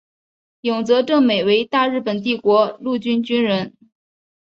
[0.61, 3.75] 永泽正美为大日本帝国陆军军人。